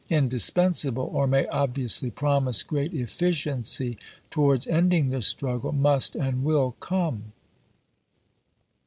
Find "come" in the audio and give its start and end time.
6.79-7.31